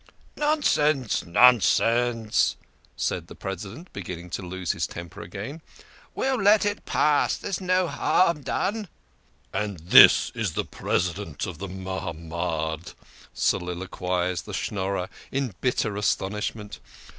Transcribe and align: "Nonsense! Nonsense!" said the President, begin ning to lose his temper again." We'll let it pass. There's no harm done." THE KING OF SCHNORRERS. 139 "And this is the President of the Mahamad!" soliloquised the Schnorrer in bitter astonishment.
"Nonsense! 0.35 1.23
Nonsense!" 1.23 2.55
said 2.95 3.27
the 3.27 3.35
President, 3.35 3.93
begin 3.93 4.17
ning 4.17 4.29
to 4.31 4.41
lose 4.41 4.71
his 4.71 4.87
temper 4.87 5.21
again." 5.21 5.61
We'll 6.15 6.41
let 6.41 6.65
it 6.65 6.87
pass. 6.87 7.37
There's 7.37 7.61
no 7.61 7.87
harm 7.87 8.41
done." 8.41 8.81
THE 8.81 8.81
KING 8.81 8.81
OF 8.81 8.89
SCHNORRERS. 8.89 9.53
139 9.53 9.69
"And 9.69 9.91
this 9.91 10.31
is 10.33 10.53
the 10.55 10.65
President 10.65 11.45
of 11.45 11.59
the 11.59 11.67
Mahamad!" 11.69 12.93
soliloquised 13.35 14.45
the 14.45 14.53
Schnorrer 14.55 15.07
in 15.31 15.53
bitter 15.61 15.95
astonishment. 15.95 16.79